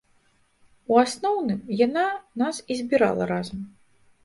У 0.93 0.97
асноўным 1.01 1.61
яна 1.85 2.07
нас 2.45 2.55
і 2.71 2.81
збірала 2.83 3.31
разам. 3.35 3.65